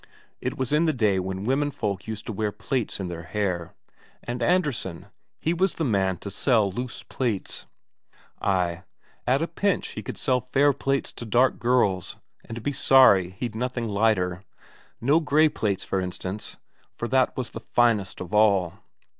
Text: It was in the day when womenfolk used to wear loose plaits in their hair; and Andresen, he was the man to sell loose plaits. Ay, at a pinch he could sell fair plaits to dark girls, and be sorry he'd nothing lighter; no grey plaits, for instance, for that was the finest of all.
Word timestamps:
It 0.41 0.57
was 0.57 0.73
in 0.73 0.85
the 0.85 0.93
day 0.93 1.19
when 1.19 1.45
womenfolk 1.45 2.07
used 2.07 2.25
to 2.25 2.33
wear 2.33 2.49
loose 2.49 2.55
plaits 2.67 2.99
in 2.99 3.07
their 3.07 3.21
hair; 3.21 3.75
and 4.23 4.41
Andresen, 4.41 5.05
he 5.41 5.53
was 5.53 5.75
the 5.75 5.83
man 5.83 6.17
to 6.21 6.31
sell 6.31 6.71
loose 6.71 7.03
plaits. 7.03 7.67
Ay, 8.41 8.81
at 9.27 9.43
a 9.43 9.47
pinch 9.47 9.89
he 9.89 10.01
could 10.01 10.17
sell 10.17 10.41
fair 10.51 10.73
plaits 10.73 11.13
to 11.13 11.23
dark 11.27 11.59
girls, 11.59 12.15
and 12.43 12.63
be 12.63 12.71
sorry 12.71 13.35
he'd 13.37 13.53
nothing 13.53 13.87
lighter; 13.87 14.41
no 14.99 15.19
grey 15.19 15.47
plaits, 15.47 15.83
for 15.83 16.01
instance, 16.01 16.57
for 16.97 17.07
that 17.07 17.37
was 17.37 17.51
the 17.51 17.59
finest 17.59 18.19
of 18.21 18.33
all. 18.33 18.79